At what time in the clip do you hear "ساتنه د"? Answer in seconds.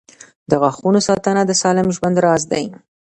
1.07-1.51